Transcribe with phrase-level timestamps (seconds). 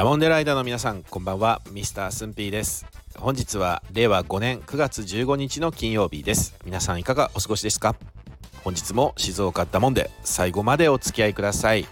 [0.00, 1.60] ダモンデライダーの皆さんこんばんは。
[1.72, 2.86] ミスタースンピーです。
[3.18, 6.54] 本日は令和5年9月15日の金曜日です。
[6.64, 7.94] 皆さんいかがお過ごしですか？
[8.64, 11.86] 本日も静岡ダモンで最後までお付き合いください、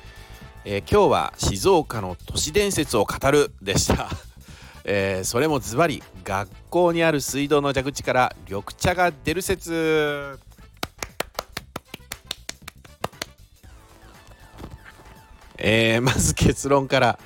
[0.64, 4.08] えー、今日は静岡の都市伝説を語るでした。
[4.84, 10.38] えー、それもズバリ学校にある水道の蛇口から緑茶が出る説。
[15.58, 17.18] えー、まず結論から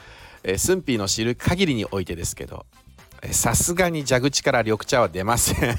[0.45, 2.67] えー、スンピーの知る限りにおいてですけど
[3.31, 5.79] さすがに蛇口から緑茶は出ません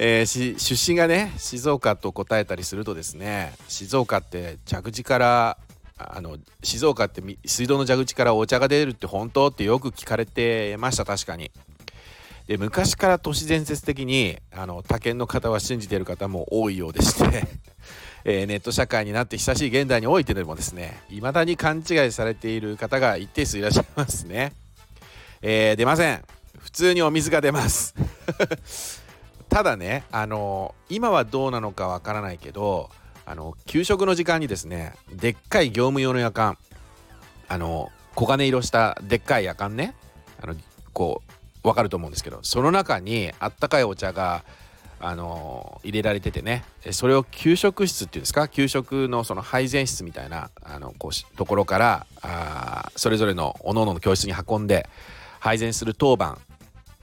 [0.00, 5.58] えー、出身がね静岡と答えたりするとですね静岡って蛇口から
[5.98, 11.50] あの静岡って水道の蛇口からお茶が出るって本当ってよく聞かれてました確かに。
[12.46, 17.46] で昔から都市伝説的にあの他県の方は信じている方も多いようでして
[18.24, 24.52] えー、ネット社会になって久しい現代においてでもですね未だに勘違いされている方が一定数いらっしゃいますね、
[25.42, 26.24] えー、出ません。
[26.58, 27.94] 普通にお水が出ます。
[29.48, 32.90] ただねあの今はどうなのかわからないけど
[33.24, 36.58] あの給食の時間にですねでっかい業務用の夜間
[37.48, 39.94] あの黄金色したでっかい夜間ね
[40.42, 40.54] あの
[40.92, 44.44] こう分かると思うんですけどその中にあったかいお茶が
[45.00, 48.48] あの入れられててねそれを給食室っていうんですか？
[48.48, 54.88] 給食のその配膳室みたいなあのこうところからあそれぞれのおのおのの教室に運んで
[55.38, 56.38] 配膳する当番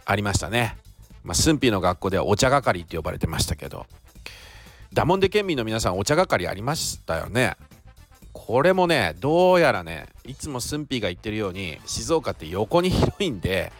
[0.05, 0.77] ありましたね。
[1.23, 3.87] まあ、駿府の学校ではお茶係って呼ばれてましたけど
[4.93, 7.55] ダモンデ県民の皆さんお茶係ありましたよね？
[8.33, 13.71] これもねどうやらねいつも駿府が言ってるように静岡って横に広いんで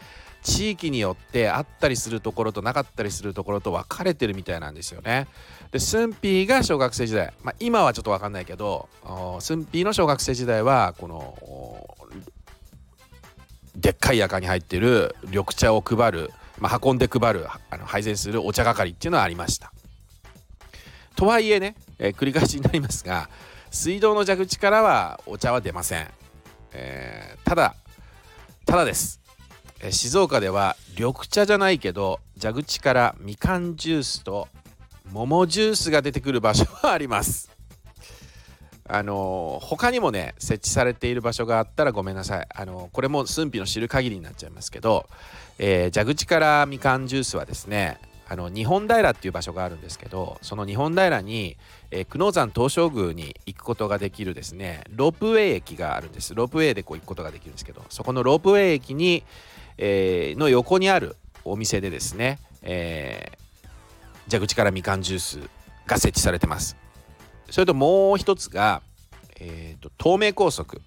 [0.45, 5.27] 地域によってあったりするところとなかったりするところと分かれてるみたいなんですよね。
[5.71, 8.87] でスンピーが小学生時代、まあ、今はちょっと分かんないけど
[9.39, 11.97] スンピーの小学生時代はこの
[13.75, 19.73] でっかいかに入ってる緑茶を配る、まあ、運んで配るあの配膳するお茶係っていうのはありました。
[21.15, 23.29] とはいえね、えー、繰り返しになりますが
[23.71, 26.07] 水道の蛇口からはお茶は出ません。
[26.71, 27.75] えー、ただ
[28.65, 29.24] ただです
[29.89, 34.47] 静岡では緑茶じゃないけど蛇口からみかんジュースと
[35.11, 37.51] 桃ジュースが出てくる場所はあります。
[38.87, 42.47] あの他にもね設置されている場所があったらごめんなさい。
[42.53, 45.07] あのこれも駿府の知る限りになっちゃいますけど、
[45.57, 47.97] えー、蛇口からみかんジュースはですね
[48.27, 51.57] あの日本平っていう場所があるんですけどその日本平に、
[51.91, 56.33] えー、久能山東照宮に行くことができるですねロープウェイ駅があるんです。
[56.35, 59.23] ロープウェイでこう行くことができるんですけどそこのロープウェイ駅に、
[59.77, 65.39] えー、の横にあるお店でですね、えー、蛇口からみかんジュース
[65.85, 66.77] が設置されてます。
[67.49, 68.81] それともう一つが、
[69.39, 70.81] えーと、東名高速。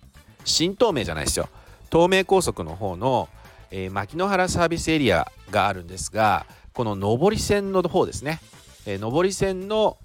[0.45, 1.49] 新東名じゃないですよ。
[1.91, 3.29] 東名高速の方の、
[3.71, 8.41] えー、牧之原サービスエリアがあるんですがこの上り線の方ですね、
[8.87, 9.99] えー、上り線の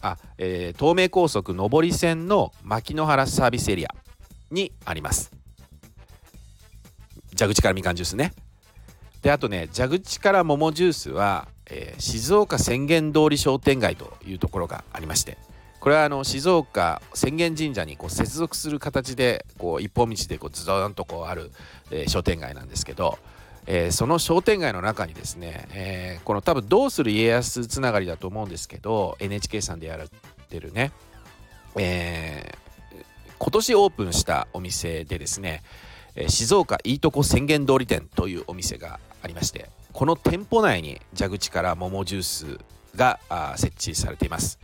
[0.00, 3.94] あ、えー、東名高速上り線の牧之原サービスエリア
[4.50, 5.37] にあります。
[7.38, 8.32] 蛇口からみかんジュースね。
[9.22, 15.38] であとね蛇口から桃ジュースは、えー、静岡浅間通り商店街というところがありまして
[15.80, 21.50] これはあの静岡浅間神社にこう接続する形でこう一本道でこうズドンとこうある、
[21.90, 23.18] えー、商店街なんですけど、
[23.66, 30.10] えー、その商店街の中にですね、えー、この多分「どうする家康」つながりだと思うんですけど NHK さんでやられ
[30.48, 30.92] てるね、
[31.76, 33.04] えー、
[33.38, 35.62] 今年オープンしたお店でですね
[36.26, 42.58] 静岡いいとこ宣言通り店というお店がありましてこの店舗内に蛇口から桃ジュース
[42.96, 43.20] が
[43.56, 44.58] 設置されています。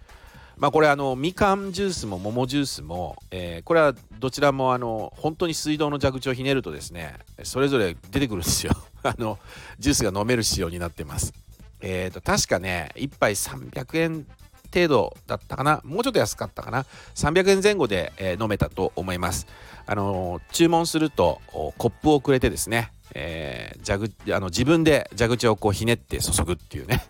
[0.57, 8.73] まあこれあのみかんジュースも桃ジュースも、えー、これはどちらもあの本当に水道の蛇口をひねるとですねそれぞれ出てくるんですよ。
[9.03, 9.39] あの
[9.79, 11.33] ジュースが飲める仕様になってます。
[11.81, 14.27] えーと確かね1杯300円
[14.75, 15.81] 程度だったかな？
[15.85, 16.85] もうちょっと安かったかな
[17.15, 19.47] ？300円前後で、えー、飲めたと思います。
[19.87, 27.05] あの注文するとコップをくれてですね、えー、蛇あの自分で蛇口をこうひねって注ぐっていうね、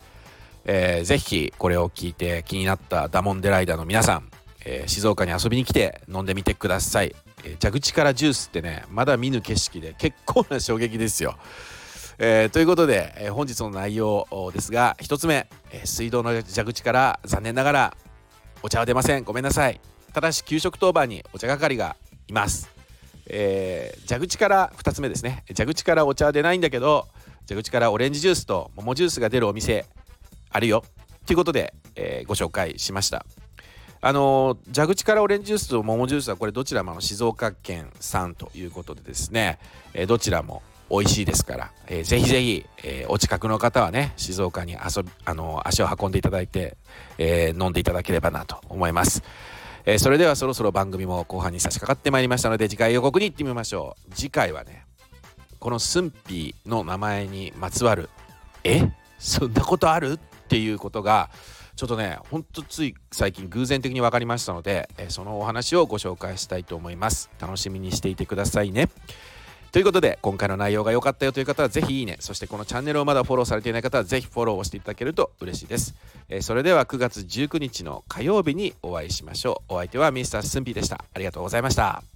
[0.65, 4.29] えー、ぜひこれを聞いて気になったダモンデライダーの皆さん、
[4.65, 7.15] えー、静岡に遊びに来て飲んでみてください、
[7.45, 11.37] えー、蛇口からジュースってねまだ見ぬ景色で結構な衝撃ですよ。
[12.19, 17.97] えー、ということで、えー、本日の内容ですが1つ目、えー、水道の蛇口から残念ながら
[18.63, 19.25] お茶は出ません。
[19.25, 19.81] ごめんなさい。
[20.13, 21.97] ただし給食当番にお茶係が
[22.29, 22.71] います。
[23.27, 25.45] えー、蛇口から2つ目ですね。
[25.57, 27.09] 蛇口からお茶は出ないんだけど
[27.49, 29.87] 蛇口からオレンジジュースと桃ジュースが出るお店
[30.51, 30.85] あるよ。
[31.27, 33.27] ということで、えー、ご紹介しました。
[34.01, 39.59] あの蛇口からオレンジジュースと桃ジュースはこれどちらも静岡県産ということでですね、
[39.95, 40.63] えー、どちらも
[40.99, 46.77] 美味しいですから、えー、ぜひぜひ、えー、お近くの方はね静岡に遊びあの足を運んでいただいて、
[47.19, 49.23] えー、飲んでいただければなと思います、
[49.85, 54.15] え、それではそろそろ番組も後半に差し掛かってまいりましたので次回予告に行ってみましょう。
[54.15, 54.87] 次回はね
[55.59, 58.11] このスンピーの名前にまつわる
[58.65, 58.93] え？
[59.19, 60.13] そんなことある？
[60.13, 60.19] っ
[60.49, 61.31] ていうことが
[61.75, 67.31] ちょっとねほんとつい最近偶然的に分かりましたので、えそのお話をご紹介したいと思います。
[67.41, 68.91] 楽しみにしていてくださいね。
[69.75, 72.17] ということで今回の内容が良かったよという方はぜひいいね。
[72.21, 75.97] そしてこのチャンネルをまだフォローされていない方はぜひフォローをしていただけると嬉しいです、
[76.29, 79.75] えー、それでは9月19日の火曜日にお会いしましょう。
[79.75, 80.43] お相手は Mr.
[80.43, 81.05] スンピーでした。
[81.13, 82.14] ありがとうございました。